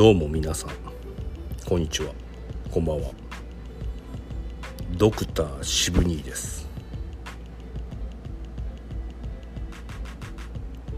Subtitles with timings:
[0.00, 0.70] どうも皆さん。
[1.66, 2.14] こんにちは。
[2.70, 3.10] こんばんは。
[4.96, 6.66] ドクター渋兄です。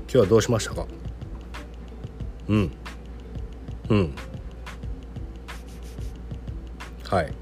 [0.03, 0.87] 今日はどうしましたか？
[2.47, 2.73] うん。
[3.89, 4.15] うん。
[7.03, 7.33] はい。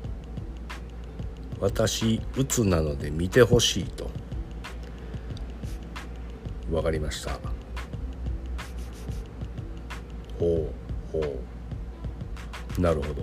[1.61, 4.09] 私うつなので見てほしいと。
[6.73, 7.33] わかりました。
[10.39, 11.50] ほうほう。
[12.81, 13.23] なるほど。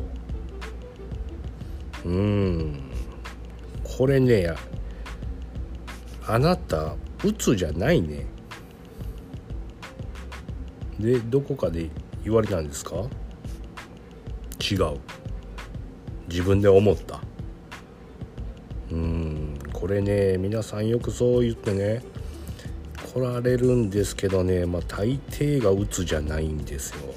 [2.06, 2.80] うん。
[3.84, 4.54] これね
[6.26, 8.26] あなたうつじゃないね。
[11.00, 11.90] でどこかで
[12.24, 12.96] 言われたんですか？
[14.60, 14.98] 違う。
[16.30, 17.22] 自分で思った。
[18.92, 19.60] うん。
[19.74, 22.02] これね皆さんよくそう言ってね
[23.14, 27.14] 来られるんですけどねまあ大抵が鬱じゃないんですよ。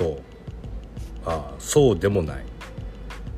[0.00, 0.18] そう。
[1.26, 2.44] ああそうでもない、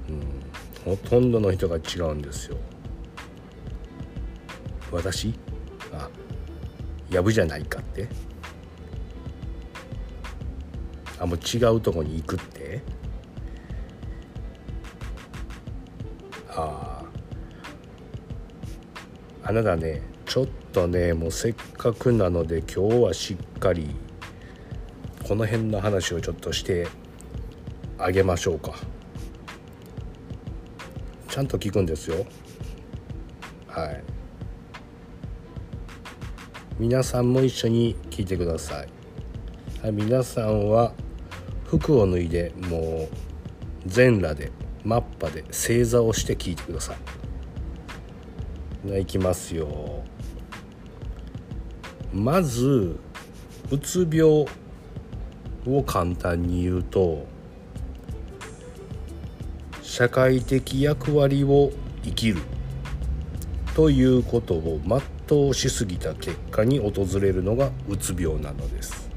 [0.09, 2.57] うん、ほとんどの人が違うんですよ。
[4.93, 5.35] 私？
[5.93, 6.09] あ
[7.11, 8.09] やぶじゃないかって？
[11.19, 12.81] あもう違うとこに行くって？
[16.51, 17.05] あ
[19.43, 23.89] ああなたねちょっとねもうせっかくなので今日はしっかり
[25.33, 26.87] この辺の話をちょっとして
[27.97, 28.75] あげましょうか。
[31.27, 32.27] ちゃんと聞くんですよ。
[33.67, 34.05] はい。
[36.79, 38.89] 皆さんも一緒に聞いてください、
[39.81, 40.93] はい、皆さんは
[41.65, 43.17] 服を脱いでもう
[43.87, 44.53] 全裸で
[44.85, 46.95] マッパで正座をして聞いてくださ
[48.85, 49.01] い。
[49.01, 50.05] いきますよ。
[52.13, 52.99] まず
[53.71, 54.45] うつ病
[55.67, 57.27] を簡単に言うと
[59.83, 61.71] 社会的役割を
[62.03, 62.41] 生きる
[63.75, 64.81] ということを
[65.29, 69.11] 全うしすぎた結果に訪れるのがうつ病なのです。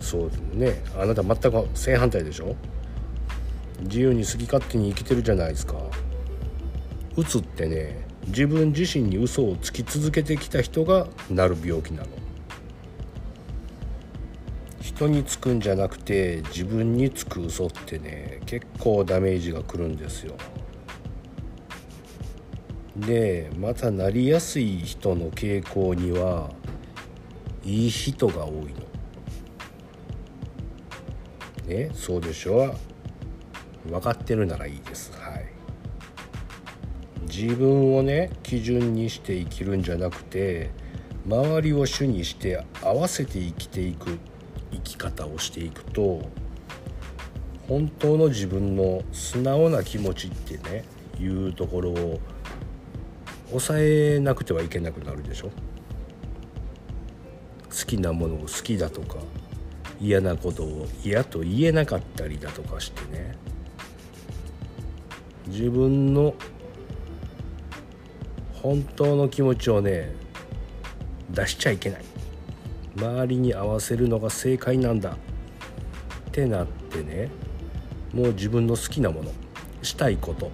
[0.00, 0.82] そうですね。
[0.98, 2.54] あなた全く正反対でしょ？
[3.80, 5.76] 自由に好き勝手に生きてるじゃないですか。
[7.16, 12.08] うつってね自分自身に嘘をつき続けてきた人がなる病気なの。
[14.94, 20.36] 人につくんじゃなくて自分につく嘘ってね結構ダメージがくるんですよ。
[22.96, 26.48] でまたなりやすい人の傾向には
[27.64, 28.62] いい人が多いの。
[31.66, 32.76] ねそうでしょ？
[33.88, 35.10] 分かってるならいいです。
[35.12, 35.46] はい。
[37.22, 40.70] 自分をね基準にして生きるんじゃなくて
[41.26, 44.20] 周りを主にして合わせて生きていく。
[44.74, 46.22] 生き方をしていくと
[47.68, 50.84] 本当の自分の素直な気持ちってね
[51.18, 52.20] いうところを
[53.48, 55.50] 抑えなくてはいけなくなるでしょ。
[57.70, 59.16] 好きなものを好きだとか
[60.00, 63.36] 嫌なことを嫌と言えなかったりだとかしてね。
[65.48, 66.34] 自分の
[68.52, 70.14] 本当の気持ちをね
[71.30, 72.13] 出しちゃいけない。
[72.96, 75.10] 周りに合わせるのが正解なんだ。
[75.10, 77.30] ってなってね。
[78.12, 79.32] もう自分の好きなもの。
[79.82, 80.50] したいこと。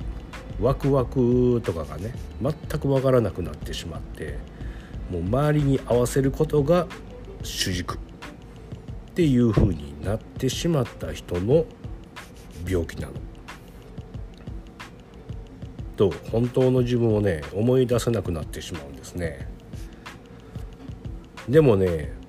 [0.60, 2.14] ワクワクとかがね。
[2.42, 4.38] 全く分からなくなってしまって。
[5.10, 6.86] もう周りに合わせることが
[7.42, 7.94] 主軸。
[7.94, 7.98] っ
[9.14, 11.64] ていう風になってしまった人の
[12.66, 13.14] 病気なの。
[15.96, 19.46] と本当の自分をね思い出せなくなってしまうんですね。
[21.46, 22.19] でもね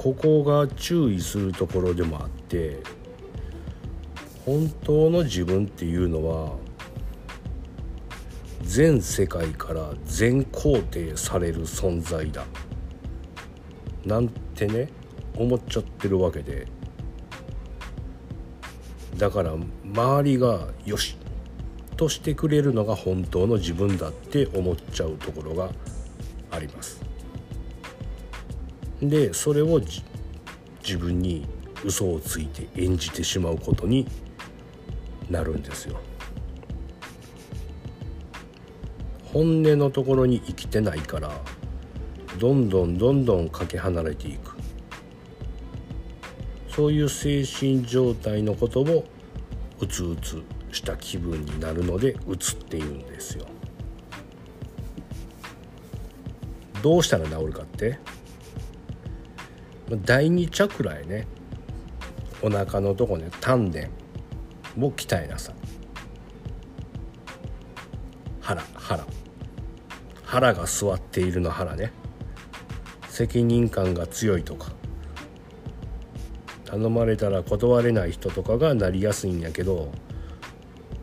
[0.00, 2.78] ここが注意するところでもあって
[4.46, 6.56] 本当の自分っていうのは
[8.62, 12.46] 全世界から全肯定される存在だ。
[14.06, 14.88] なんてね
[15.36, 16.66] 思っちゃってるわけで。
[19.18, 19.54] だから
[19.84, 21.18] 周りがよし
[21.98, 25.68] としてくれるのが本当の自分だって思っちゃうところが
[26.50, 27.09] あります。
[29.02, 29.80] でそれを
[30.82, 31.46] 自分に
[31.84, 34.06] 嘘をついて演じてしまうことに
[35.30, 35.98] なるんですよ。
[39.32, 41.30] 本音のところに生きてないから
[42.38, 44.56] どんどんどんどんかけ離れていく。
[46.68, 49.04] そういう精神状態のことを
[49.80, 50.42] うつうつ
[50.72, 53.46] した気分になるのでうつっていうんですよ。
[56.82, 57.98] どうしたら治るかって
[59.96, 61.26] 第二チャクラへね。
[62.42, 63.28] お腹のとこね。
[63.40, 63.80] 丹田。
[64.80, 65.54] を鍛えなさい。
[68.40, 69.06] 腹腹。
[70.24, 71.92] 腹が座っているの腹ね。
[73.08, 74.72] 責任感が強いとか。
[76.70, 79.90] 頼まれたら断れない人とかがなりやすいんやけど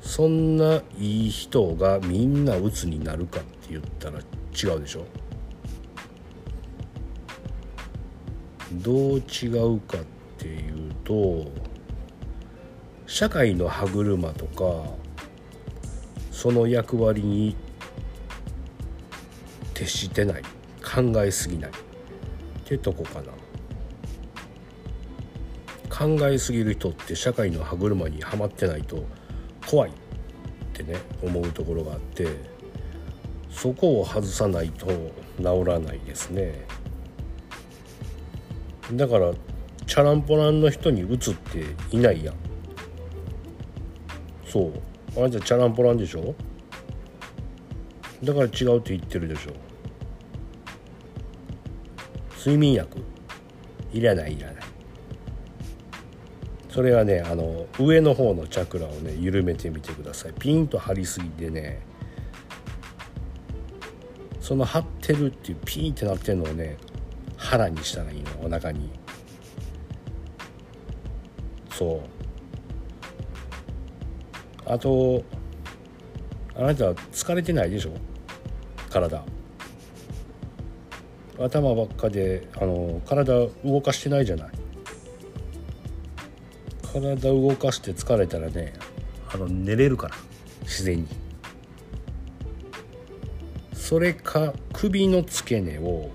[0.02, 5.06] そんないい人がみんな鬱になるかって言ったら違うでしょ。
[8.88, 10.02] どう違うかっ
[10.38, 11.52] ていうと
[13.06, 14.90] 社会の歯車とか
[16.32, 17.58] その役割に
[19.74, 20.42] 徹してない
[20.82, 21.74] 考えすぎないっ
[22.64, 23.34] てとこかな。
[25.94, 29.04] 考えすぎる人って社会の歯車にはまってないと
[29.70, 29.94] 怖いっ
[30.72, 32.26] てね思うところがあって
[33.50, 34.88] そこを外さないと
[35.40, 36.66] 治らないですね。
[38.94, 39.32] だから
[39.86, 42.36] チャランポランの人にうつっていないやん。
[44.46, 44.74] そう。
[45.18, 46.36] あなたチャランポランでしょ？
[48.24, 49.52] だから違うって言ってるでしょ。
[52.38, 53.04] 睡眠薬。
[53.94, 54.56] いらないいらない。
[56.70, 60.34] それはねあの上の方のチャクラをね緩めてみてください。
[60.34, 61.82] ピンと張りすぎてね
[64.40, 66.78] その張ってるっていうピンってなってるのをね
[67.38, 68.90] 腹にしたらいいのお腹に。
[71.72, 72.02] そう。
[74.66, 75.24] あと
[76.56, 77.92] あなた疲れてないでしょ？
[78.90, 79.24] 体。
[81.40, 84.52] 頭ばっかであの体動かしてないじゃない。
[86.92, 88.74] 体動かして疲れたらね
[89.32, 90.16] あの寝れるから。
[90.64, 91.08] 自然に。
[93.74, 96.10] それか首の付け根を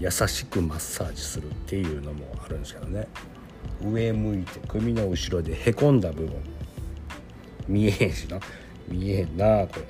[0.00, 3.06] 優しくマッサージするっていうのもあるんですけどね。
[3.82, 6.32] 上向いて首の後ろでへこんだ部分。
[7.68, 8.40] 見えへんしな。
[8.88, 9.86] 見えへんなこれ。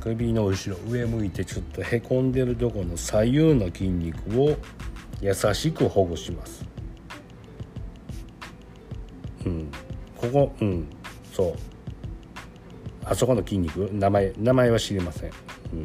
[0.00, 4.56] 首の後ろ上向いてちょっとへこんでるとこの左右の筋肉を
[5.20, 6.64] 優しくほぐします。
[9.46, 9.70] うん。
[10.16, 10.86] ここうん。
[11.32, 11.54] そう。
[13.02, 13.88] あそこの筋肉。
[13.92, 15.30] 名前名前は知りません、
[15.72, 15.76] う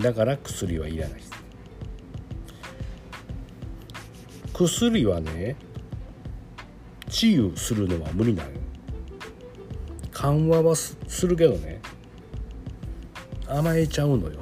[0.00, 1.25] ん、だから薬はいらない。
[4.64, 5.54] 薬はね
[7.10, 8.56] 治癒するのは無理なのよ。
[10.12, 11.78] 緩和はするけどね
[13.46, 14.40] 甘えちゃうのよ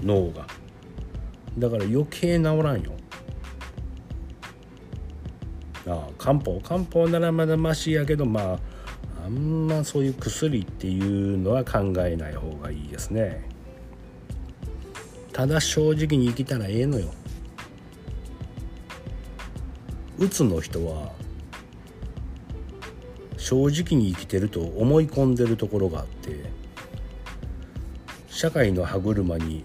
[0.00, 0.46] 脳が。
[1.58, 2.92] だから余計治らんよ。
[5.88, 6.60] ああ漢方。
[6.60, 8.58] 漢方ならまだマシやけどまあ
[9.24, 13.48] あんまそういう薬っていうのは考えない方がいいですね。
[15.32, 17.10] ただ正直に生きたらええのよ。
[20.18, 21.12] うつの人は
[23.36, 26.50] 正直に生きてると思い込んでるところがあって
[28.28, 29.64] 社会の歯車に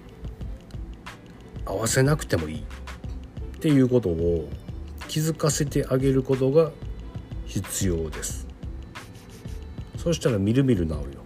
[1.66, 2.64] 合わせなくてもいいっ
[3.60, 4.50] ていうことを
[5.08, 6.72] 気づかせてあげることが
[7.46, 8.48] 必要です。
[9.98, 11.22] そしたらみるみる治るよ。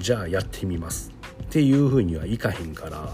[0.00, 1.12] じゃあやってみます。
[1.44, 3.12] っていうふうにはいかへんから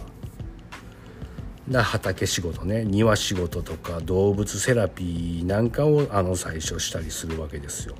[1.68, 2.84] だ畑仕事ね。
[2.84, 7.94] 庭仕事とか動物セラピーなんかをあの最初したりするわけですよ。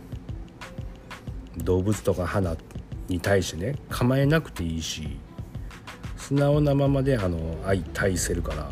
[1.56, 2.56] 動物とか花
[3.08, 5.18] に対してね構えなくていいし
[6.16, 8.70] 素直なままであの相対せるから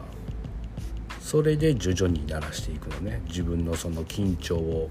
[1.20, 3.22] それで徐々に慣らしていくのね。
[3.26, 4.90] 自分のその緊張を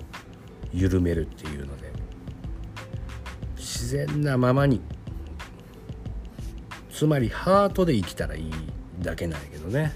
[0.74, 1.92] 緩めるっていうので。
[3.58, 4.80] 自然なままに
[6.92, 8.52] つまりハートで生きたらいい。
[9.02, 9.94] だけなんやけどね。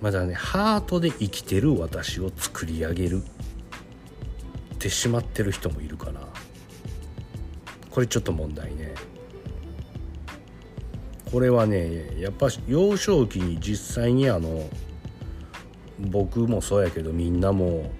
[0.00, 3.22] まだねハートで生きてる私を作り上げる
[4.74, 6.26] ってしまってる人もいるから
[7.90, 8.94] これちょっと問題ね。
[11.30, 14.68] これはねやっぱ幼少期に実際にあの
[15.98, 17.92] 僕もそうやけどみんなも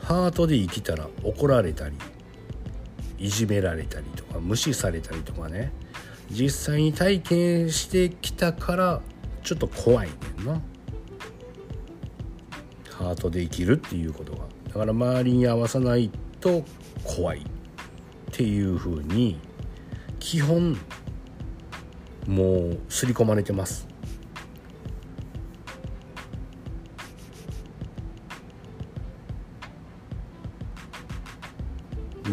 [0.00, 1.94] ハートで生きたら怒られたり
[3.18, 5.70] いじめられたりとか無視されたりとかね。
[6.30, 9.00] 実際に体験してきたから
[9.42, 10.60] ちょっと怖いねんな。
[12.90, 16.10] ハートで生きるっていうことがだから周りに合わさない
[16.40, 16.64] と
[17.02, 17.42] 怖いっ
[18.30, 19.38] ていうふうに
[20.18, 20.78] 基本
[22.26, 23.88] もう刷り込まれてます。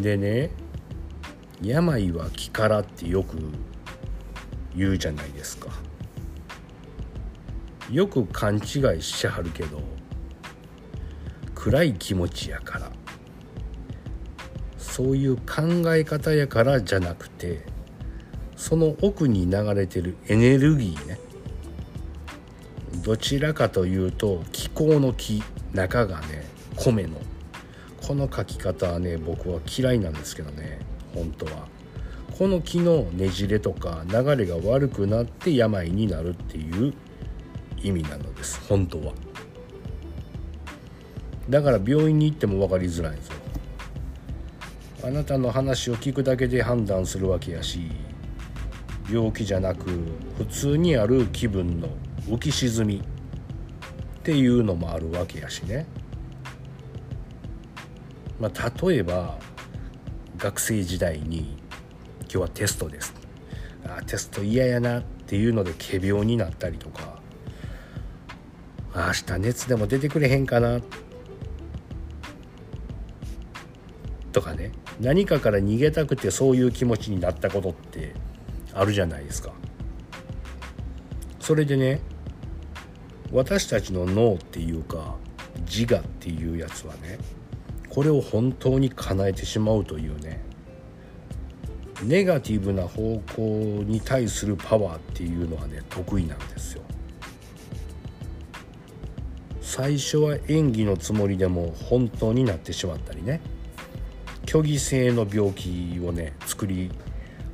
[0.02, 0.52] でね
[1.62, 3.38] 病は気からってよく
[4.78, 5.70] 言うじゃないですか。
[7.92, 8.62] よく勘違い
[9.02, 9.82] しちゃはるけど
[11.56, 12.92] 暗い気持ちやから。
[14.78, 15.44] そういう考
[15.94, 17.64] え方やからじゃなくて
[18.56, 21.20] その奥に流れてるエネルギーね。
[23.04, 25.44] どちらかというと気候の木
[25.74, 27.18] 中がね米の。
[28.06, 30.80] この書き方はね僕は嫌いなんですけどね
[31.14, 31.68] 本当は。
[32.38, 36.94] この木のねじれとか流れが悪くなって病になるっていう
[37.82, 38.62] 意味なのです。
[38.70, 39.14] 本当は。
[41.50, 43.34] だから病院に行っても分かりづらいんですよ。
[45.04, 47.92] あなたの話を聞くだけで判断するわけやし
[49.10, 49.86] 病気じゃなく
[50.38, 51.88] 普通にある気分の
[52.28, 55.88] 浮き沈みっていうのもあるわけやしね。
[58.40, 59.40] まあ例えば
[60.38, 61.58] 学生時代に
[62.40, 63.14] 「日はテストです」
[63.86, 67.18] あテスト嫌やなっていうので仮病になったりとか。
[68.98, 70.82] 明日熱でも出てくれへんかな。
[74.32, 74.72] とかね。
[75.00, 78.16] 何かから逃げたくてそういう気持ちになったことって
[78.74, 79.54] あるじゃないですか。
[81.40, 82.02] それでね
[83.32, 85.16] 私たちの脳っていうか
[85.70, 87.20] 自我っていうやつはね
[87.90, 90.44] これを本当に叶えてしまうというね
[92.04, 96.84] ネガティブな方向に対するパワーっていうのはね得意なんですよ。
[99.62, 103.42] 最初は演技のつもりでも本当になってしまったりね
[104.48, 106.90] 虚偽性の病気をね作り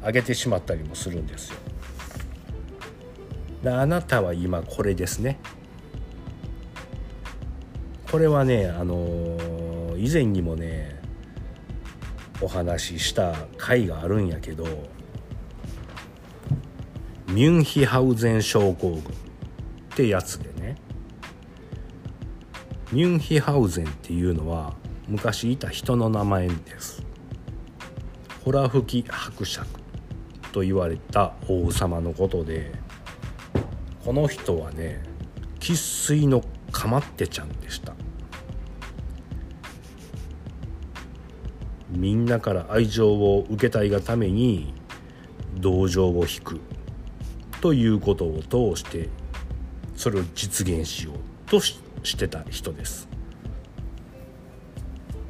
[0.05, 1.57] 上げてしまったりもするんですよ。
[3.65, 5.39] あなたは今これですね。
[8.11, 10.92] これはねあのー、以前にもね
[12.43, 14.65] お話しした回があるんやけど
[17.27, 19.01] ミュンヒハウゼン症候群っ
[19.95, 20.75] てやつでね。
[22.91, 24.73] ミュンヒハウゼンっていうのは
[25.07, 27.03] 昔いた人の名前です。
[28.43, 29.65] ホラ吹き伯爵
[30.51, 32.73] と言われた王様のことで
[34.03, 35.01] この人はね
[35.59, 37.93] 生粋のかまってちゃんでした。
[41.95, 44.73] みんなから愛情を受けたいがために
[45.55, 46.59] 同情を引く。
[47.61, 49.07] ということを通して
[49.95, 51.77] それを実現しようとし
[52.17, 53.07] てた人です。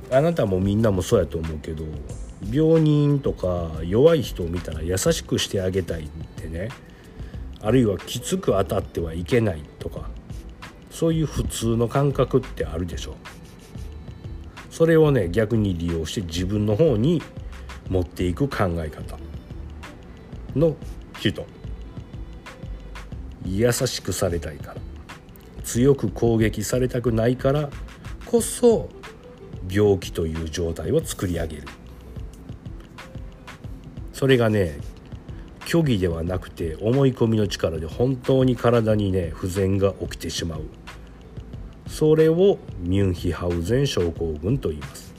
[0.10, 1.84] あなたもみんなもそうやと思うけど
[2.52, 6.70] 病人とか弱い人を見たら優しくしてあげたいってね
[7.62, 10.10] あるいはきつく当たってはいけないとか
[10.92, 13.16] そういう普通の感覚ってあるでしょ。
[14.84, 17.22] それをね逆に利用して自分の方に
[17.88, 19.18] 持っていく考え方
[20.58, 20.76] の
[21.18, 21.46] 人。
[23.46, 24.82] 優しくされたいから。
[25.64, 27.70] 強く攻撃されたくないから
[28.26, 28.90] こそ
[29.72, 31.64] 病気という状態を作り上げる。
[34.12, 34.82] それがね
[35.66, 40.83] 虚偽ではなくて思い込みの力で本当に体にね不全が起きてしまう。
[41.94, 45.14] それをミュンヒハウゼン症候群と言います。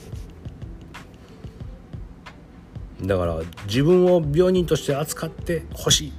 [3.00, 6.12] だから自分を病人として扱ってほしいっ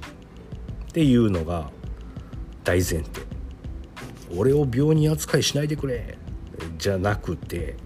[0.94, 1.70] ていうのが
[2.64, 3.20] 大前提。
[4.34, 6.16] 俺を病人扱いしないでくれ。
[6.78, 7.76] じゃなくて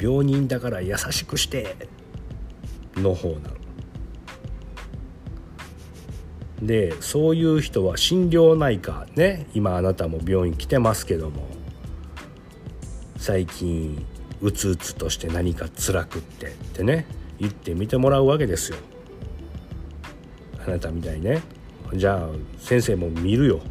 [0.00, 1.74] 病人だから優しくして
[2.94, 3.56] の方なの。
[6.62, 11.55] でそういう人は心療内科ね今あなたも病院来てますけども。
[13.26, 14.06] 最近
[14.40, 17.06] うつうつとして何か辛くってってね
[17.40, 18.78] 言ってみてもらうわけですよ。
[20.64, 21.42] あなたみたいね。
[21.92, 23.62] じゃあ先生も見るよ、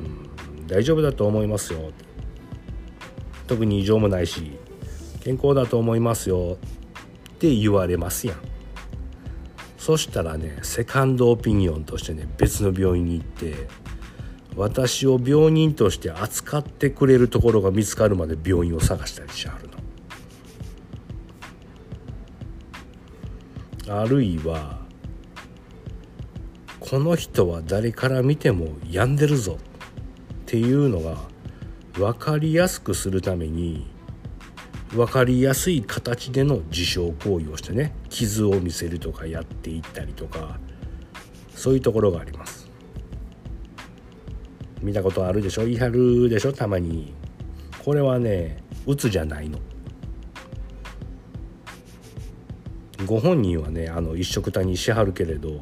[0.00, 1.92] うん、大丈夫だと思いますよ。
[3.46, 4.58] 特に異常もないし
[5.20, 6.58] 健康だと思いますよ。
[7.34, 8.38] って言われますやん。
[9.78, 13.68] そしたらねセカンドオピニオンとしてね別の病院に行って
[14.56, 19.74] 私を病人として扱ってくれるところが見つかるまで病院を探したりしはるの。
[24.00, 24.80] あるいは
[26.80, 31.18] この人は誰から見ても病んでるぞっていうのが
[31.94, 33.86] 分かりやすくするために
[34.90, 40.58] 分かりやすい形での自傷行為をしてね傷を見せるとかやっていったりとか
[41.54, 42.53] そういうところがあります
[44.82, 45.64] 見たことあるでしょ？
[45.64, 46.52] 言い張るでしょ？
[46.52, 47.12] たまに。
[47.84, 49.58] これはねうつじゃないの。
[53.06, 55.60] ご本人はねあの一緒くたにしはるけれど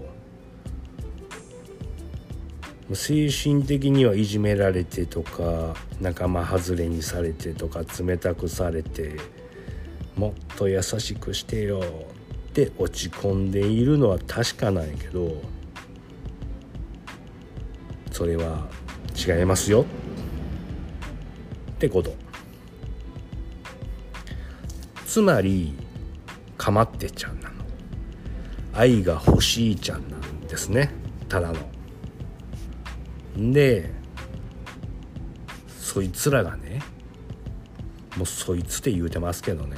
[2.93, 9.17] 精神的にはいじめられてとか仲間外れにされてとか冷たくされて
[10.15, 15.43] もっと優しくしてよって落ち込んでいるのは確かなんやけど
[18.13, 18.69] それは
[19.17, 19.83] 違いますよ。
[19.83, 19.85] っ
[21.79, 22.15] てこと。
[25.07, 25.75] つまり
[26.57, 27.57] かまってちゃんなの。
[28.73, 30.91] 愛が欲しいちゃんなんですね。
[31.29, 33.53] ただの。
[33.53, 33.91] で
[35.69, 36.81] そいつらがね
[38.17, 39.77] もうそいつって言うてますけどね。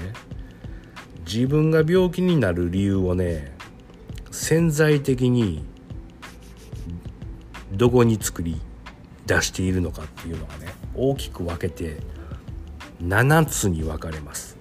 [1.27, 3.57] 自分が病気になる理由をね
[4.31, 5.65] 潜在的に
[7.73, 8.61] どこに作り
[9.27, 11.99] 出しているのかっていうのがね大きく分けて
[13.03, 14.57] 7つに分かれます。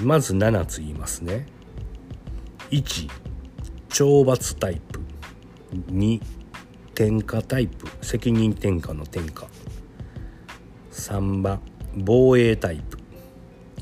[0.00, 1.46] まず7つ言いますね。
[2.70, 3.08] 1
[3.88, 5.00] 懲罰タイプ。
[5.92, 6.20] 2
[6.88, 7.86] 転嫁タイプ。
[8.02, 9.48] 責任転嫁の転嫁。
[10.90, 11.60] 3番
[11.96, 12.98] 防衛タイプ。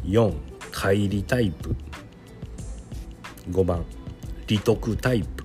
[0.05, 0.35] 4
[0.71, 1.75] 乖離タイプ。
[3.51, 3.85] 5番
[4.47, 5.42] 利得タイプ。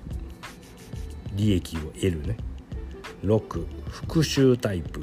[1.38, 2.36] 利益を得るね。
[3.22, 5.02] 6復習タイプ。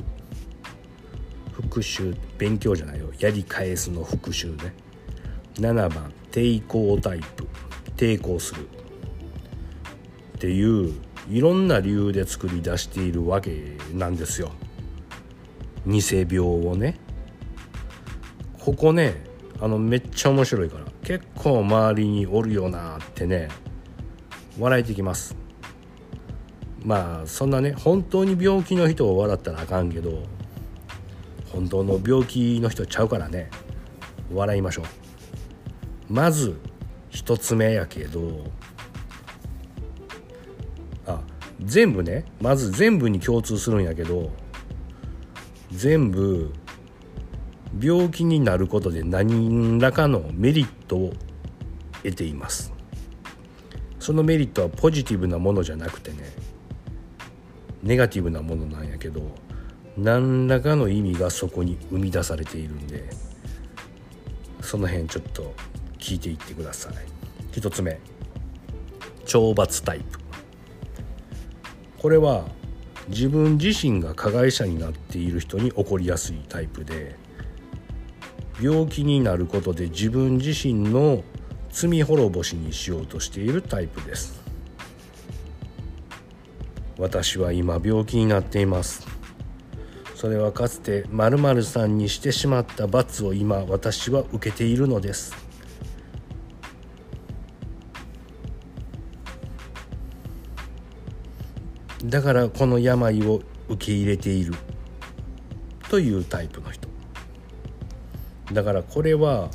[1.54, 3.10] 復習勉強じゃないよ。
[3.20, 4.74] やり返すの復習ね。
[5.56, 7.48] 7番抵抗タイプ。
[7.96, 8.68] 抵抗する。
[10.36, 10.94] っていう
[11.30, 14.52] いろんな理由で作り出しているわけなんですよ。
[15.88, 17.00] 偽病をね。
[18.60, 19.24] ここね
[19.62, 23.48] あのめっちゃ面白いから結構周りにおるよなってね
[24.60, 25.45] 笑えてきます。
[26.86, 30.22] まあそんなね本当に病気の人を笑ったらあかんけど
[31.52, 33.50] 本当の病気の人ちゃうからね。
[34.34, 34.86] 笑いましょう。
[36.14, 36.60] まず
[37.10, 38.46] 一つ目やけど
[41.08, 41.22] あ
[41.64, 44.32] 全部ねまず全部に共通するんやけど
[45.72, 46.54] 全部
[47.82, 51.14] 病気になることで何らかのメリットを
[52.04, 52.72] 得ています。
[54.00, 56.18] そのメリットはポジティブなものじゃなくてね
[57.86, 59.22] ネガティブなものなんやけど
[59.96, 63.10] 何らかの意味がそこに生み出されているんで
[64.62, 65.54] その辺ちょっと
[66.00, 66.94] 聞いていってください。
[67.52, 68.00] 1つ目。
[69.26, 70.20] 懲罰タイプ。
[72.00, 72.46] これは
[73.08, 77.16] 自分自身が加害者になっている人に起こりやすいタイプで
[78.60, 81.24] 病気になることで自分自身の
[81.72, 84.45] 罪滅ぼしにしようとしているタイプです。
[86.98, 89.08] 私は今病気になっています。
[90.16, 95.36] それはかつて〇〇さんにしてしまった罰を今私は受けているのです。
[102.04, 104.54] だからこの病を受け入れている。
[105.90, 106.88] というタイプの人。
[108.52, 109.50] だからこれは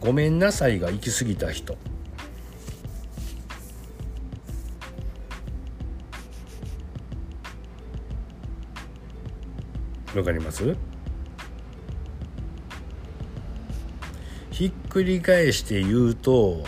[0.00, 1.76] ごめんなさいが行き過ぎた人。
[10.14, 10.76] わかります？
[14.50, 16.64] ひっくり返して言うと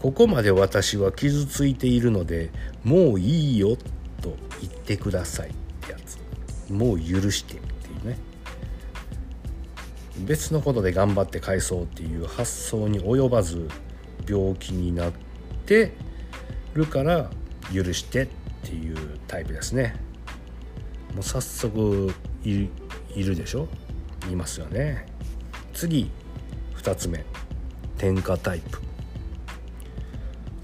[0.00, 2.50] ここまで私は傷ついているので
[2.82, 6.18] もういいよと言ってくださいってやつ。
[6.72, 8.18] もう許してっていうね。
[10.24, 13.68] 別のことで頑張って返そうっていう発想に及ばず
[14.28, 15.12] 病気になっ
[15.66, 15.92] て
[16.74, 17.30] るから
[17.72, 18.28] 許してっ
[18.62, 19.94] ていうタイプですね。
[21.14, 22.12] もう早速
[22.44, 22.68] い
[23.16, 23.68] るでしょ？
[24.30, 25.06] いますよね。
[25.72, 26.10] 次
[26.76, 27.24] 2つ目。
[27.96, 28.80] 転嫁タイプ。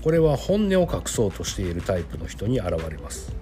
[0.02, 3.32] これは本音を隠そうとしているタイプの人に現れます。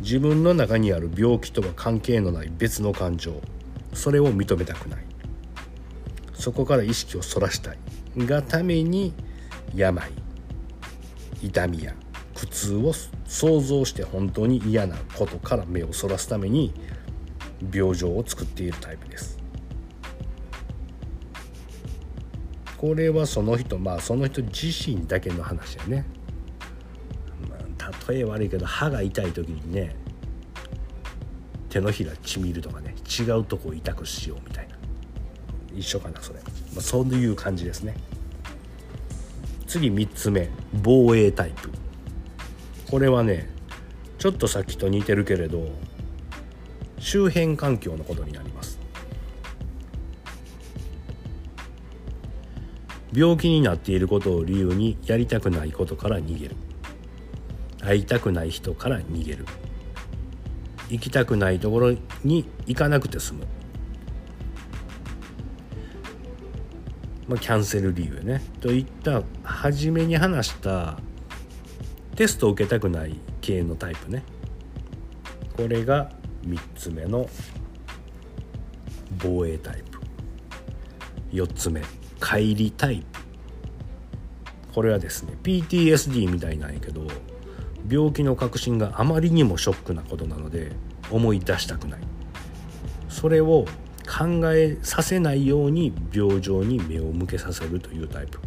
[0.00, 3.40] 自分の中にある病気とは関係のない別の感情。
[3.94, 5.04] それを認めたくない。
[6.34, 7.78] そこから意識をそらしたい。
[8.18, 9.14] がために
[9.74, 10.10] 病
[11.42, 11.94] 痛みや
[12.34, 12.92] 苦痛を
[13.26, 16.74] 想像して本当に嫌なことから目をそらすために
[17.72, 19.38] 病状を作っているタイプです。
[22.76, 26.04] これはその人まあその人自身だけの話やね。
[27.48, 29.96] まあ例え悪いけど歯が痛い時にね
[31.70, 34.74] 手のひらちみるとかね違うとこを痛くしようみたいな。
[35.74, 36.46] 一緒かなそれ、ま
[36.78, 37.94] あ、そういう感じですね。
[39.66, 40.48] 次3つ目
[40.82, 41.70] 防衛タイプ。
[42.90, 43.48] これはね
[44.18, 45.68] ちょっとさっきと似てるけれど
[46.98, 48.80] 周辺環境のことになります。
[53.12, 56.56] 病気になっていることを理由にやりたくないことから逃げる。
[57.80, 59.46] 会いたくない人から逃げる。
[60.88, 61.94] 行きたくないところ
[62.24, 63.46] に行かなくて済む、
[67.28, 68.42] まあ、キャンセル理由ね。
[68.60, 70.98] といった初めに話した
[72.16, 74.22] テストを受けたくない系のタイプね。
[75.56, 76.10] これが
[76.46, 77.28] 3つ目の
[79.22, 79.98] 防衛タイプ。
[81.32, 81.82] 4つ目
[82.20, 83.20] 乖離タイプ。
[84.72, 87.06] これはですね PTSD みたいなんやけど
[87.88, 90.72] 病気の確信があまりにもショックなことなので
[91.10, 92.00] 思い出したくない。
[93.08, 93.64] それを
[94.06, 98.38] 考えさせないように病状に目を向けさせるというタイプ。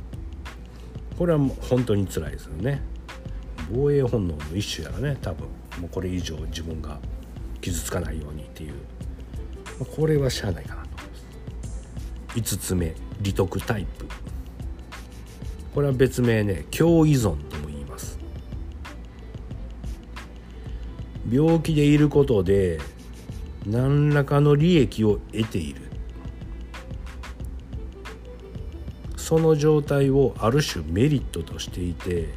[1.17, 2.81] これはもう本当に辛いですよね。
[3.71, 5.47] 防衛本能の一種やらね多分。
[5.79, 6.99] もうこれ以上自分が
[7.61, 8.73] 傷つかないようにっていう。
[9.95, 12.39] これはしゃあないかなと思います。
[12.39, 14.05] 5つ目利得タイプ。
[15.73, 18.17] これは別名ね強依存とも言います。
[21.29, 22.79] 病気でいることで
[23.65, 25.81] 何らかの利益を得ている。
[29.17, 32.29] その状態をある種メリットとしていて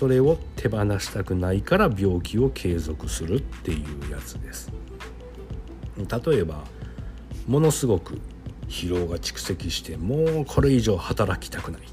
[0.00, 4.72] それを手放したくないから病気を継続するっていうやつです。
[5.98, 6.64] 例えば
[7.46, 8.18] ものすごく
[8.66, 11.82] 疲労が蓄積してもうこれ以上働きたくない。
[11.82, 11.84] っ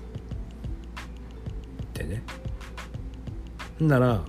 [1.91, 2.23] てね。
[3.81, 4.21] なら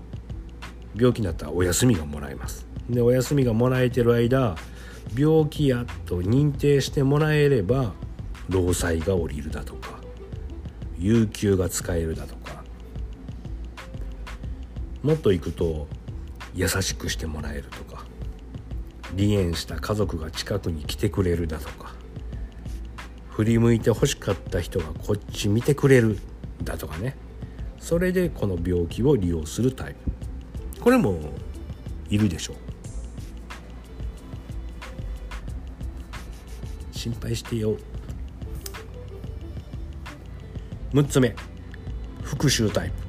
[0.97, 2.67] 病気になったらお休みがもらえます。
[2.91, 4.57] でお休みがもらえてる間
[5.17, 7.93] 病気やと認定してもらえれば
[8.49, 10.01] 労災が下りるだとか
[10.99, 12.38] 有給が使えるだとか
[15.09, 15.89] もっといくと
[16.55, 18.05] 優しくしてもらえるとか
[19.17, 21.95] 離縁した家族が近くに来てくれるだとか
[23.31, 26.19] 振り向いて欲しかった人がこっち見てくれる
[26.63, 27.17] だとかね。
[27.79, 30.81] それでこの病気を利用するタイプ。
[30.83, 31.21] これも
[32.11, 32.57] いるでしょう。
[36.91, 37.79] 心配してよ。
[40.93, 41.35] 6つ目
[42.25, 43.08] 復讐タイプ。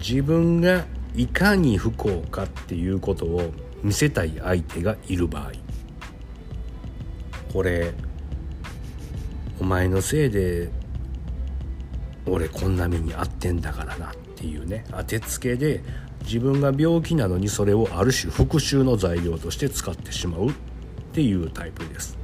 [0.00, 5.52] 自分がいかに不幸かっていうことを見せたい相手がいる場合。
[7.52, 7.92] これ
[9.60, 10.70] お前のせいで
[12.26, 14.84] 俺こんな目に遭ってんだからなっていうね。
[14.90, 15.82] 当てつけで
[16.24, 20.52] 自分が病気なのにそれをある種復讐の材料として使ってしまうっ
[21.12, 22.16] ていうタイプです。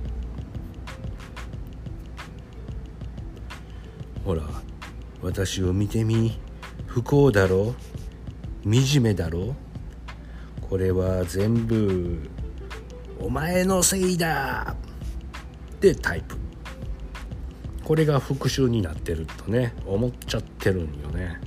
[4.24, 4.42] ほら
[5.22, 6.38] 私を見てみ。
[6.96, 7.74] 不幸だろ
[8.64, 8.74] う？
[8.74, 9.54] 惨めだろう？
[10.62, 12.22] これは全部
[13.20, 14.74] お前のせいだ！
[15.74, 16.36] ってタイプ。
[17.84, 21.38] これが復讐になってるとね思っちゃってるんよね。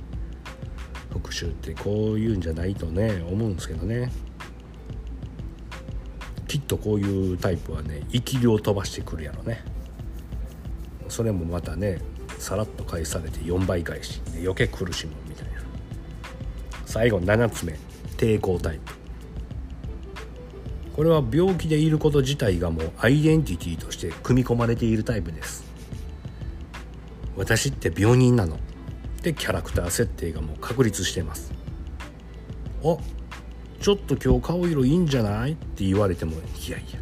[1.12, 4.12] 復讐ってこういうんじゃないとね思うんですけどね。
[6.46, 9.64] きっとこういうタイプはね生き量飛ばしてくるやろね。
[11.08, 11.98] それもまたね
[12.38, 14.22] さらっと返されて4倍返し。
[14.36, 15.12] 余計苦しむ
[16.90, 17.78] 最後7つ目
[18.16, 18.92] 抵抗タイプ。
[20.92, 25.64] これは病気でいること自体がもうアイデンティティとして組み込まれているタイプです。
[27.36, 28.58] 私って病人なの。
[29.22, 31.52] でキャラクター設定がもう確立してます。
[32.84, 32.96] あ
[33.80, 35.52] ちょっと今日顔色いいんじゃない？
[35.52, 36.36] って言われてもい
[36.68, 36.98] やいや。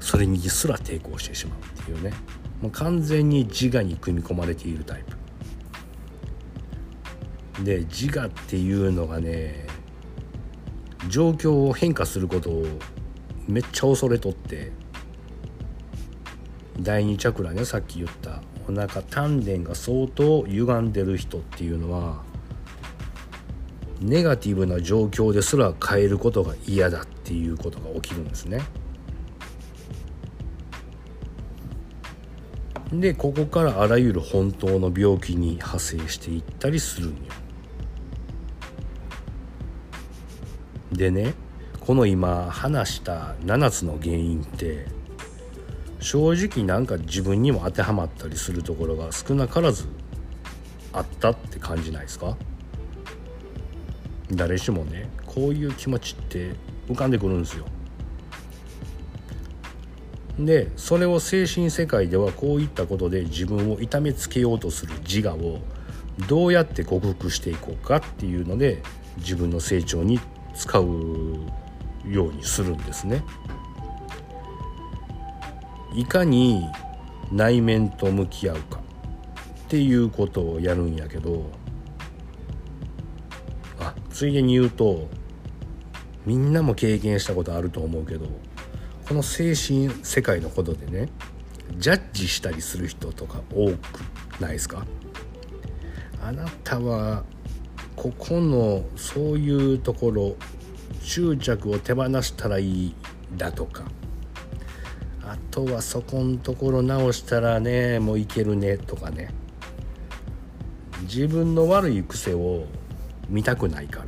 [0.00, 2.14] それにすら抵抗してしまうっていうね。
[2.62, 5.19] もう完全に自我に組み込まれているタイプ。
[7.64, 9.66] で自我っていうのがね
[11.08, 12.66] 状況を変化することを
[13.48, 14.72] めっちゃ恐れとって
[16.78, 22.22] 第二チャクラねさっき言ったお腹丹田が相当歪んでる人っていうのは
[24.00, 28.62] ネガティブな状況ですら変えることが嫌だっていうことが起きるんですね。
[32.92, 37.16] でここからあらゆる本当の病気に派生していったりするんよ。
[41.00, 41.32] でね
[41.80, 44.84] この今話した7つの原因って
[45.98, 49.88] 正直なんか自分にも当てはまったりするところが少なからず
[50.92, 52.36] あったって感じないですか？
[54.30, 56.50] 誰しもねこういう気持ちって
[56.86, 57.64] 浮かんでくるんですよ。
[60.38, 65.60] でそれを精神世界ではこういったことで自分を痛めつけようとする自我を
[66.28, 68.82] どうやって克服していこうかっていうので
[69.16, 70.20] 自分の成長に
[70.60, 70.84] 使う
[72.06, 73.24] ようにするんですね。
[75.94, 76.66] いかに
[77.32, 78.80] 内面と向き合うか
[79.64, 81.50] っていうことをやるんやけど
[83.80, 85.08] あついでに言うと
[86.26, 88.26] みんなも経験したことあると思うけど
[89.08, 91.08] この精神世界のことでね
[91.78, 94.02] ジャッジしたりする人とか多く
[94.40, 94.84] ないですか？
[96.22, 97.24] あなたは
[97.96, 100.36] ここのそういうところ
[101.10, 102.94] 執着を手放したらいい
[103.36, 103.82] だとか。
[105.24, 109.34] あとはそこんところ直したらねもういけるねとかね。
[111.02, 112.66] 自分の悪い癖を
[113.28, 114.06] 見たくないから。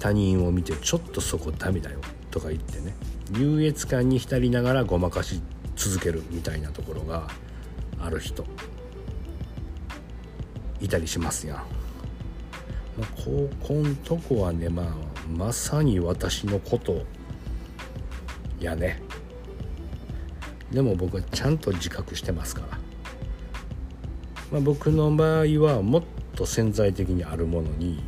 [0.00, 2.00] 他人を見てちょっとそこダメだよ。
[2.32, 2.96] とか言ってね。
[3.38, 5.40] 優越感に浸りながらごまかし
[5.76, 7.28] 続けるみたいなところが
[8.00, 8.44] ある人。
[10.80, 11.56] いたりしますやん。
[11.58, 11.62] ま
[13.02, 17.04] あ、ここんとこはね、まあ、まさに私のこと。
[18.62, 19.00] やね。
[20.70, 22.78] でも僕はちゃんと自覚してますから、
[24.50, 26.02] まあ、僕の場合はもっ
[26.34, 28.02] と潜在的にあるものに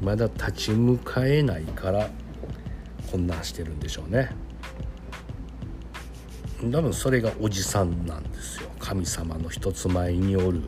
[0.00, 2.10] まだ立ち向かえないから
[3.12, 4.30] こんなんしてるんでしょうね。
[6.72, 8.68] 多分それがおじさんなんですよ。
[8.80, 10.62] 神様の一つ前におる。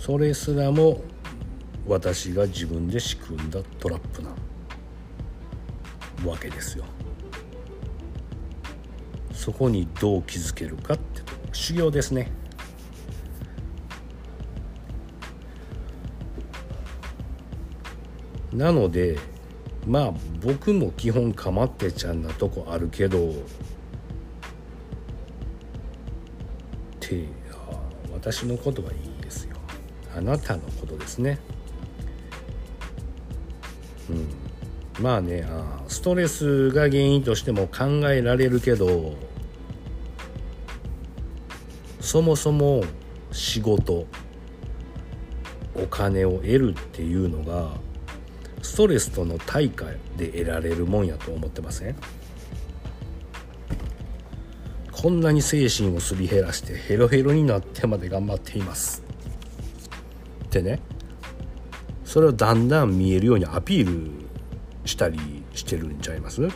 [0.00, 1.02] それすらも
[1.88, 4.28] 私が自分で仕組んだトラップな
[6.30, 6.84] わけですよ。
[9.32, 12.30] そこにどう気づけるかってと修行ですね。
[18.52, 19.18] なので
[19.86, 23.32] まあ僕も基本かまってちゃんなとこあるけどっ
[27.00, 27.24] て
[28.12, 29.56] 私のことはいいですよ。
[30.14, 31.38] あなたのことですね。
[35.00, 39.14] まあねあストレスが原因としても考えられるけど
[42.00, 42.82] そもそも
[43.30, 44.06] 仕事
[45.74, 47.70] お金を得るっていうのが
[48.62, 49.84] ストレスとの対価
[50.16, 51.94] で得られるもんやと思ってません？
[54.90, 59.04] こんなに精神をすり減らしてヘロヘロになってまで頑張っています。
[60.46, 60.80] ってね。
[62.04, 64.27] それをだんだん見えるようにアピール
[64.88, 65.18] したり
[65.52, 66.48] してるんちゃいます？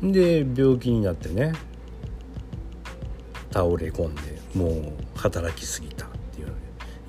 [0.00, 1.52] で病気になってね
[3.52, 6.60] 倒れ込んでもう働きすぎたっていうので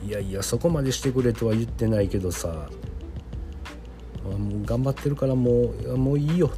[0.07, 2.69] いやいやそこまでしてくれとは言ってないけどさ
[4.23, 6.49] もう頑張ってるからもうもういいよ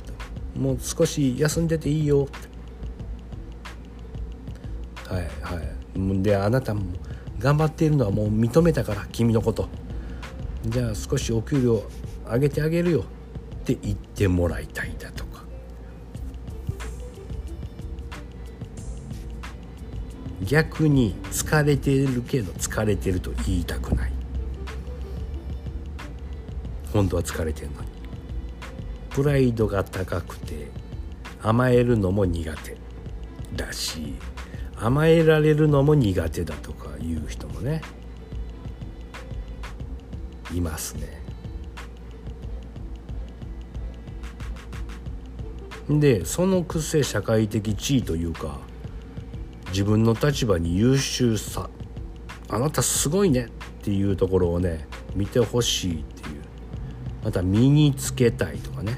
[0.56, 2.32] もう少し休んでていいよっ
[5.08, 5.14] て。
[5.14, 6.24] はいはい。
[6.24, 6.84] であなたも
[7.40, 9.68] 頑張っているのはもう認めたから君のこと。
[10.66, 11.84] じゃあ少しお給料
[12.32, 15.42] 上げてあげるよって言ってもらいたいだとか。
[20.44, 24.12] 逆に疲れてるけど疲れてると言いたくない。
[26.94, 27.88] 本当は疲れてるのに。
[29.10, 30.68] プライドが高くて
[31.42, 32.78] 甘えるのも苦手
[33.56, 34.16] だし
[34.78, 37.82] 甘えられるのも苦手だとかいう人もね
[40.54, 41.21] いますね。
[46.00, 48.60] でそのくせ社会的地位というか
[49.70, 51.70] 自分の立場に優秀さ
[52.50, 56.42] あなたすごいねっていうところをね見てほしいっていう。
[57.24, 58.98] また身につけたいとかね。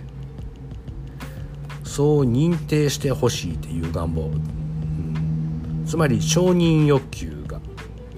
[1.84, 7.62] そう認定してほしいっていう願望、うん、つまり承認欲求が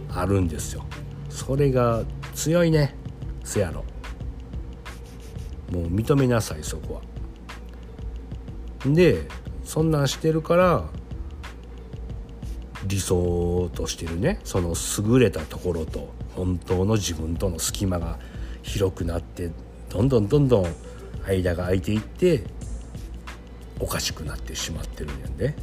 [0.09, 0.85] あるんですよ。
[1.29, 2.95] それが強いね
[3.43, 3.83] せやろ。
[5.71, 7.01] もう認めなさいそこは。
[8.93, 9.27] で
[9.63, 10.85] そんなんしてるから
[12.85, 14.39] 理想としてるね。
[14.43, 14.75] その
[15.09, 18.19] 優れたところと本当の自分との隙間が
[18.61, 19.51] 広くなって
[19.89, 20.65] どんどんどんどん
[21.25, 22.43] 間が空いていって
[23.79, 25.55] おかしくなってしまってるんやんで。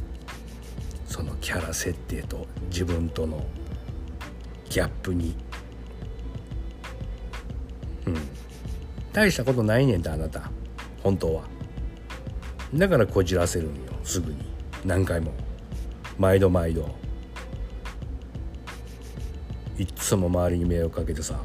[1.13, 3.45] そのキャラ設定と自分との
[4.67, 5.35] ギャップに。
[8.07, 8.15] うん。
[9.13, 10.49] 大したことないねんてあなた。
[11.03, 11.52] 本当は。
[12.73, 13.81] だからこじらせるんよ。
[14.03, 14.37] すぐに。
[14.83, 15.31] 何回も。
[16.17, 16.89] 毎度毎度。
[19.77, 21.39] いっつも周りに迷惑かけてさ。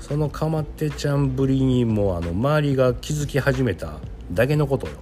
[0.00, 4.00] そのかまってちゃんぶりにもあの周りが気づき始めた
[4.32, 4.94] だけのことよ。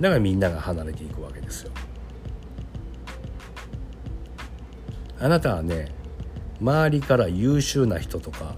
[0.00, 1.70] だからみんなが離れていくわけですよ。
[5.20, 5.94] あなたはね
[6.60, 8.56] 周りから優秀な人とか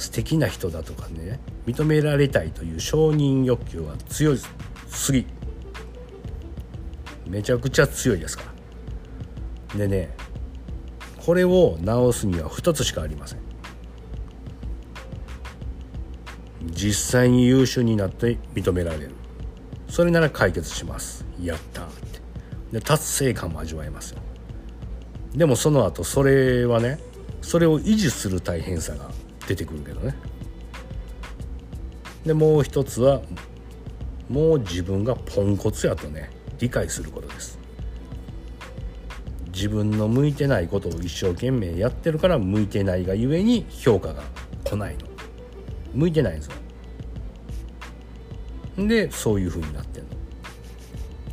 [0.00, 5.12] 素敵な人だとかね認められたいという承認欲求は強す。
[5.12, 5.26] ぎ
[7.28, 8.44] めちゃくちゃ強いですか
[9.74, 9.78] ら。
[9.78, 10.16] でね
[11.18, 13.40] これを直すには2つしかありません。
[16.72, 19.10] 実際に優秀になって認められる。
[19.88, 21.26] それなら解決します。
[21.38, 22.20] やったって。
[22.72, 24.20] で達成感も味わえますよ。
[25.34, 26.98] でもその後それはね
[27.42, 29.10] それを維持する大変さが
[29.50, 30.14] 出てくるけどね。
[32.24, 33.20] でもう一つは
[34.28, 37.58] もう自分がポンコツやとね理解することです。
[39.52, 44.22] 自分の向いてないことを一生懸命やってるから向いてないがゆえに評価が
[44.62, 45.00] 来ないの。
[45.94, 46.46] 向いてないんです
[48.76, 48.86] よ。
[48.86, 50.10] でそういう風になってんの。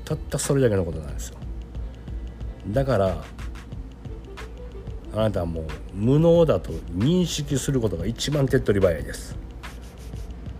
[0.06, 1.38] たったそれだけのことなんですよ。
[2.69, 3.23] だから
[5.17, 9.36] あなたはもう無能だと認識することが一番手っ取り早いです。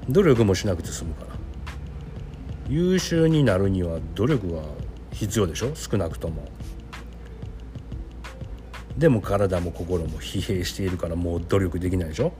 [0.10, 1.38] 努力もしなくて済むから。
[2.68, 4.64] 優秀になるには努力が
[5.12, 5.76] 必要でしょ？
[5.76, 6.48] 少なくとも。
[8.98, 12.34] でも体も心も疲弊しているからもう努力できないでしょ？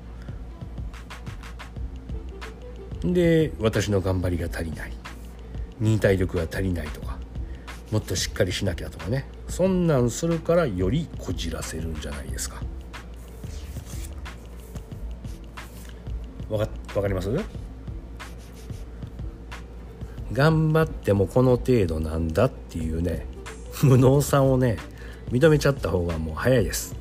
[3.04, 4.94] で私の頑張りが足りない。
[5.80, 7.20] 忍耐力が足りないとか
[7.92, 9.28] もっとしっかりしなきゃとかね。
[9.48, 12.62] そんなんするからよりこじらせるんじゃないですか。
[16.50, 17.30] わかわかります？
[20.32, 23.26] 頑張ってもこの程度なんだっていうね
[23.82, 24.78] 無能さをね
[25.32, 26.96] 認めちゃった方がもう早いです、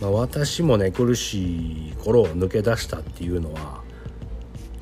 [0.00, 3.82] まあ、私もね苦しい頃を抜け出したっていうのは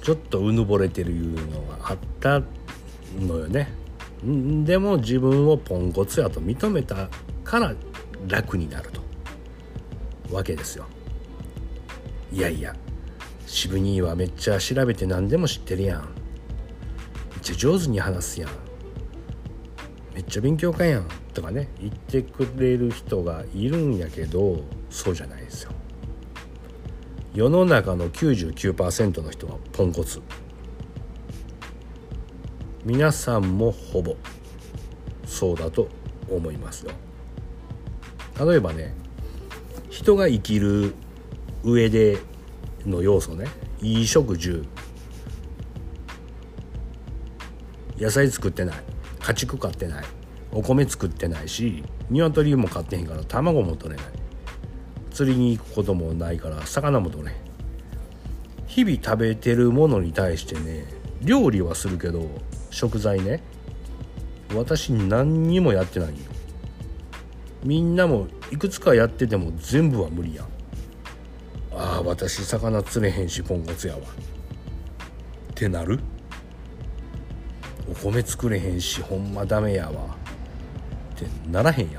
[0.02, 2.42] ちょっとうぬぼれてるいうのがあった
[3.18, 3.68] のよね。
[4.64, 7.08] でも自分をポンコツやと認めた
[7.44, 7.74] から
[8.26, 9.00] 楽になると
[10.34, 10.86] わけですよ。
[12.32, 12.74] いやいや
[13.46, 16.00] 渋兄はめっちゃ調べて何でも知ってるやん。
[16.00, 18.50] めっちゃ上手に話すやん。
[20.12, 21.08] めっちゃ勉強家やん。
[21.32, 25.72] とかね言ってくれる人がいるんやけどそうじゃないですよ。
[27.32, 30.20] 世の中の99%の人はポンコツ。
[32.86, 34.14] 皆さんもほぼ
[35.26, 35.88] そうだと
[36.30, 36.92] 思いますよ。
[38.38, 38.94] 例えばね
[39.90, 40.94] 人が生きる
[41.64, 42.18] 上で
[42.84, 43.48] の要素ね
[43.80, 44.64] 衣食住。
[47.98, 48.76] 野菜作ってない。
[49.18, 50.04] 家畜飼ってない。
[50.52, 54.12] お米作ってないし鶏も飼ってへんから卵も取れない。
[55.10, 57.36] 釣りに行くこともないから魚も取れへん。
[58.68, 60.84] 日々食べてるものに対してね
[61.20, 62.28] 料理はするけど
[62.76, 63.40] 食材ね。
[64.54, 66.16] 私何にもやってないよ。
[67.64, 70.46] みんなもいくつかやってても全部は無理や。
[71.72, 74.00] ああ私魚釣れへんしポンコツやわ。
[74.00, 74.02] っ
[75.54, 76.00] てなる？
[77.90, 80.14] お米作れへんしほんまダメやわ。
[81.14, 81.98] ってならへんや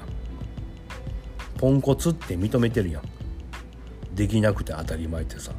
[1.58, 3.04] ポンコツって認めてるやん。
[4.14, 5.54] できなくて当たり前ってさ。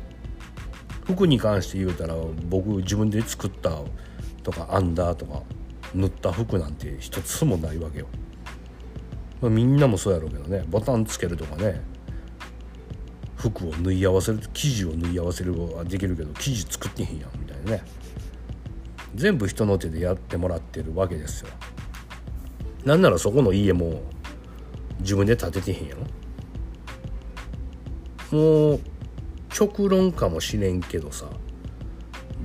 [1.04, 2.14] 服に関して言うたら
[2.48, 3.80] 僕自分で作った
[4.50, 5.42] とか編んだとか
[5.94, 8.06] 塗った服なんて一つもないわけよ、
[9.42, 10.64] まあ、みんなもそうやろうけどね。
[10.68, 11.82] ボタンつけるとかね。
[13.36, 17.82] 服を縫い合わせる生地を縫い合わせるはできるけど生地作ってへんやんみたいなね。
[19.14, 21.50] 全部人の手でやってもらってるわけですよ。
[22.86, 24.00] なんならそこの家も
[25.00, 25.94] 自分で建ててへんや
[28.32, 28.38] ろ。
[28.38, 28.80] もう
[29.50, 31.26] 極論かもしれんけどさ。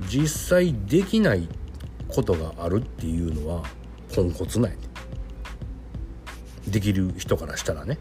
[0.06, 1.63] 実際できないって
[2.14, 3.64] ことがあるっていうのは
[4.14, 4.76] ポンコツなんや
[6.68, 6.80] で。
[6.80, 7.98] きる人からしたらね。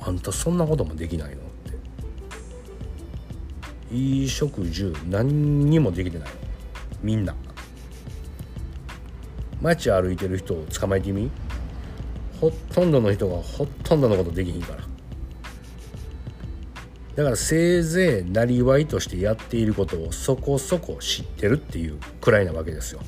[0.00, 1.78] あんたそんなこともできないのって。
[3.90, 6.28] 衣食住何にもできてない
[7.02, 7.34] みんな。
[9.60, 11.30] 街歩いてる人を捕まえてみ。
[12.40, 14.91] ほとんどの人がほとんどのことできひんから。
[17.14, 23.00] だからせいぜいなりわいとしてやっていることをそこそこ知ってるっていうくらいなわけですよ。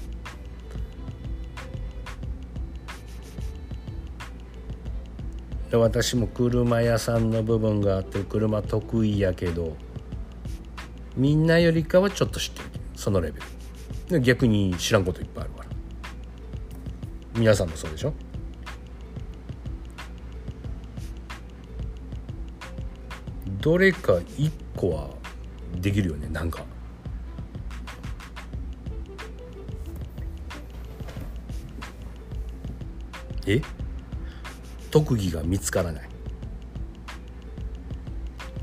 [5.70, 9.76] で私も車屋さんの部分があって車得意やけど
[11.16, 12.66] みんなよりかはちょっと知ってる。
[12.94, 13.40] そのレベ
[14.10, 14.20] ル。
[14.20, 15.68] 逆に知らんこといっぱいあるから。
[17.36, 18.12] 皆さんもそうでしょ？
[23.64, 25.08] どれか1個は
[25.80, 26.66] できるよねなんか。
[33.46, 33.62] え？
[34.90, 36.08] 特技が見つからない。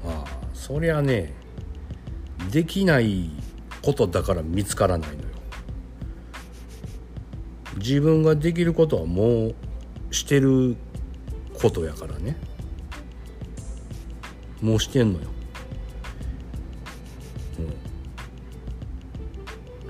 [0.06, 1.34] ああそりゃね
[2.52, 3.32] できない
[3.82, 5.30] ことだから見つからないのよ。
[7.78, 9.56] 自分ができることはもう
[10.12, 10.76] してる
[11.60, 12.38] ことやからね。
[14.62, 15.28] もうしてんのよ、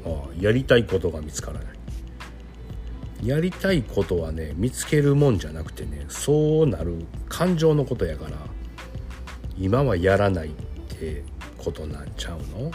[0.06, 1.68] うん、ああやりたいことが見つからない。
[3.24, 8.32] やりたいことはね見つけるもんじゃなくてねそうなる感情のことやから
[9.60, 10.52] 今はやらないっ
[10.98, 11.24] て
[11.60, 12.72] ことなんちゃうの？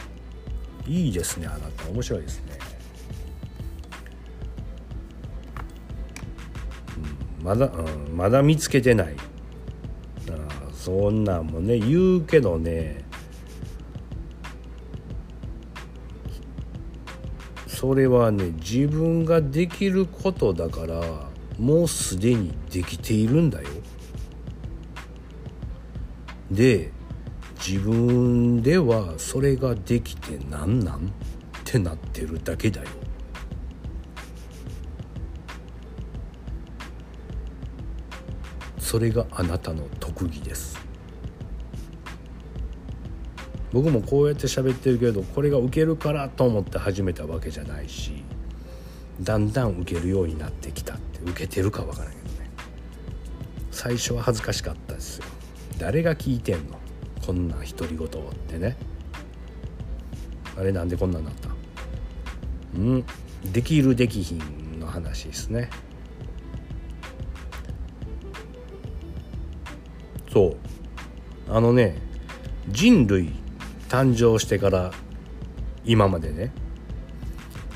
[0.86, 1.88] いいですねあなた。
[1.88, 2.58] 面白いですね、
[7.40, 9.16] うん、まだ、うん、まだ見つけてない。
[10.86, 13.04] そんなんもね言うけどね
[17.66, 21.28] それはね自分ができることだから
[21.58, 23.68] もうすでにできているんだよ。
[26.52, 26.92] で
[27.58, 31.06] 自分ではそれができてなんなん？
[31.06, 31.10] っ
[31.64, 32.86] てなってるだけだよ。
[38.96, 40.78] それがあなたの特技です。
[43.70, 48.24] 僕もこうやって喋ってるけどこれが受けるからと思って始めたわけじゃないし
[49.20, 52.50] だんだん受けるようになってきたって受けてるかわからんけどね。
[53.70, 55.26] 最初は恥ずかしかったですよ。
[55.76, 56.78] 誰が聞いてんの？
[57.26, 58.10] こんな独り言っ
[58.48, 58.78] てね。
[60.58, 61.50] あれなんでこんなんなった？
[62.74, 63.04] うん？
[63.52, 65.68] できるできひんの話ですね。
[70.36, 70.56] そう。
[71.50, 71.96] あのね
[72.68, 73.32] 人類
[73.88, 74.92] 誕生してから
[75.86, 76.52] 今までね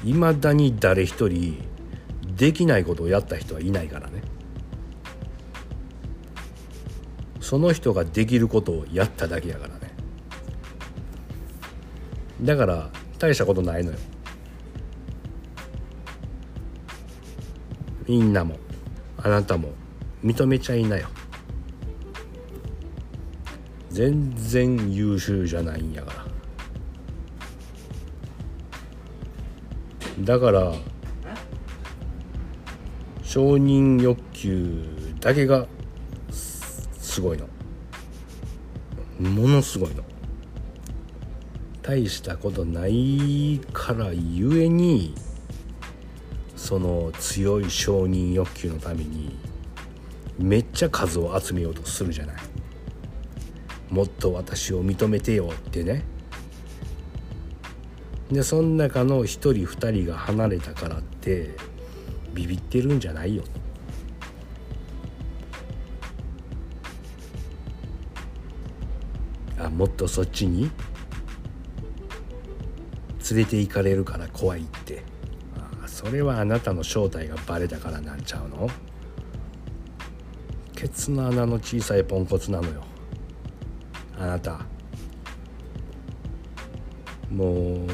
[0.04, 1.66] いまだに誰一人
[2.36, 4.20] できないことをやった人はいないからね。
[7.40, 9.94] その人ができることをやっただけやからね。
[12.42, 13.98] だから大したことないのよ。
[18.06, 18.56] みんなも
[19.16, 19.70] あなたも
[20.22, 21.08] 認めちゃいなよ。
[23.91, 26.30] 全然優秀じゃないんやから。
[30.24, 30.74] だから
[33.22, 34.84] 承認欲求
[35.20, 35.66] だけが
[36.30, 37.49] すごいの。
[39.18, 40.03] ものすごいの。
[41.82, 45.14] 大したことないからゆえに
[46.55, 49.36] その強い承認欲求のために
[50.38, 52.49] めっちゃ数を集めようとするじゃない。
[53.91, 56.05] もっと私を認めてよってね。
[58.30, 61.51] でその中の1人2人が離れたからって
[62.32, 63.43] ビビってるんじゃないよ。
[69.59, 70.70] あもっとそっちに？
[73.30, 75.03] 連れて行かれるから怖いって。
[75.82, 78.70] あそれはあなたの正体がバレたからなんちゃうの？
[80.76, 82.84] ケツの穴の小さいポンコツなのよ。
[84.21, 84.61] あなた。
[87.31, 87.87] も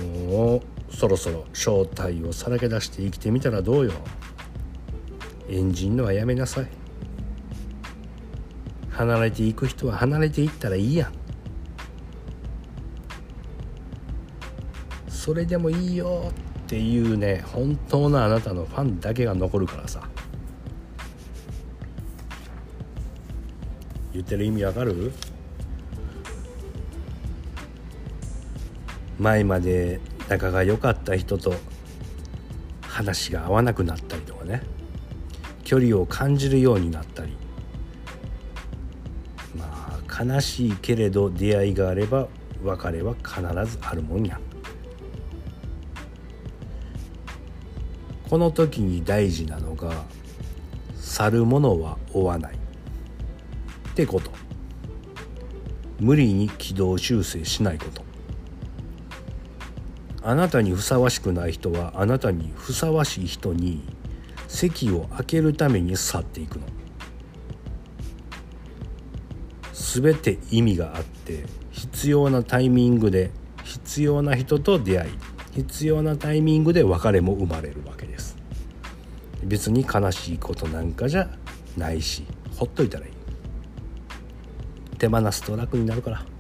[0.58, 0.60] う
[0.94, 3.92] そろそろ正体をさらけ出して生きてみたらどうよ。
[5.48, 6.68] エンジンのはやめなさい。
[8.90, 11.12] 離れていく人は離れていったらいいやん。
[15.08, 16.32] それでもいいよ
[16.64, 20.08] っていうね本当のあなたのファンだけが残るからさ。
[24.12, 25.12] 言ってる意味わかる？
[29.18, 31.54] 前まで仲が良かった人と
[32.82, 34.62] 話が合わなくなったりとかね。
[35.64, 37.36] 距離を感じるようになったり。
[39.56, 42.28] まあ悲しいけれど出会いがあれば
[42.62, 43.40] 別れは必
[43.70, 44.38] ずあるもんや。
[48.30, 50.04] この時に大事なのが
[50.96, 52.54] 去るものは追わない。
[52.54, 54.30] ってこと。
[55.98, 58.05] 無理に軌道修正しないこと。
[60.28, 63.84] あなたにふさわしくない人はあなたにふさわしい人に
[64.48, 66.66] 席を空けるために去っていくの。
[69.72, 73.30] 全て意味があって必要なタイミングで
[73.62, 75.12] 必要な人と出会い
[75.54, 78.36] 必要なタイミングで別れも生まれるわけです。
[79.44, 81.30] 別に悲しいことなんかじゃ
[81.76, 83.12] ないしほっといたらいい。
[84.98, 86.35] 手放すと楽になるから。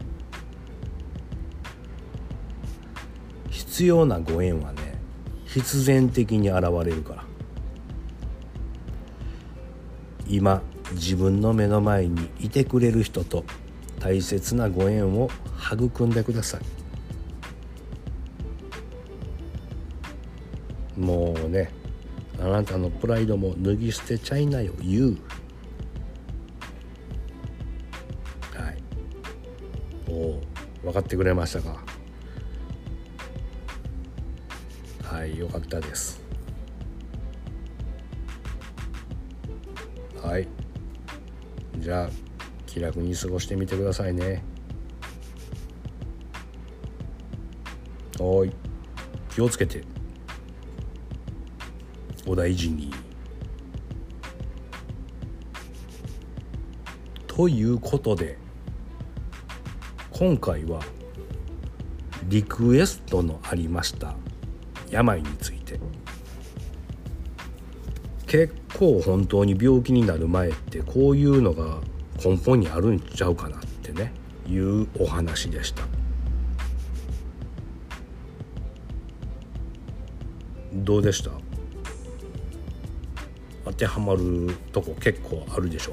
[3.76, 4.94] 必要なご縁はね
[5.44, 7.24] 必然的に現れるから。
[10.26, 10.62] 今
[10.92, 13.44] 自分の目の前にいてくれる人と
[14.00, 15.28] 大切なご縁を
[15.60, 16.58] 育んでくださ
[20.96, 20.98] い。
[20.98, 21.70] もうね
[22.40, 25.18] あなたのプライドも脱ぎ捨てちゃいなよ言う。
[28.54, 28.82] はい。
[30.08, 30.40] おお
[30.82, 31.84] 分かってくれましたか？
[35.36, 36.20] よかったです。
[40.22, 40.48] はい。
[41.78, 42.10] じゃあ
[42.66, 44.42] 気楽に過ごしてみてくださいね。
[48.18, 48.52] はい。
[49.34, 49.84] 気をつけて。
[52.26, 52.92] お大事に。
[57.36, 58.38] ということで
[60.10, 60.80] 今回は
[62.24, 64.16] リクエストのありました
[64.96, 65.78] 病について。
[68.26, 71.78] 結構本当に病気になる前ってこういうのが
[72.24, 74.12] 根本にあるんちゃうかなってね
[74.48, 75.84] いうお話でした。
[80.72, 81.30] どうでした？
[83.64, 85.92] 当てはまるとこ結構あるでしょ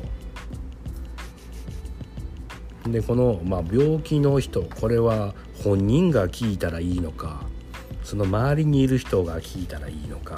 [2.88, 2.91] う。
[2.91, 7.47] でこの、まあ、病気の人これは本人が聞いたらいいのか
[8.14, 10.36] その周りにいる人が聞いたらいいのか、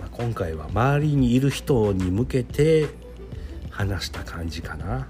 [0.00, 2.86] まあ、今回は周りにいる人に向けて
[3.68, 5.02] 話した感じかな。
[5.02, 5.06] っ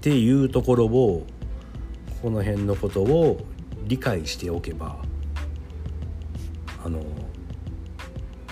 [0.00, 1.26] ていうところを
[2.22, 3.44] この辺のことを
[3.82, 5.02] 理解しておけば
[6.84, 7.02] あの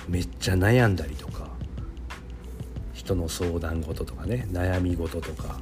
[0.09, 1.51] めっちゃ悩んだりとか
[2.93, 5.61] 人の相談事とかね悩み事とか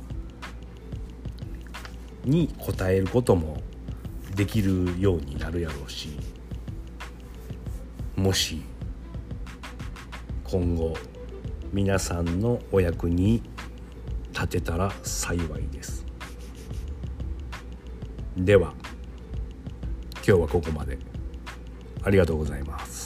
[2.24, 3.62] に答えることも
[4.34, 6.18] できるようになるやろうし
[8.16, 8.62] もし
[10.44, 10.96] 今後
[11.72, 13.42] 皆さんのお役に
[14.32, 16.04] 立てたら幸いです。
[18.36, 18.74] では
[20.16, 20.98] 今日はここまで。
[22.02, 22.99] ありがとうございます。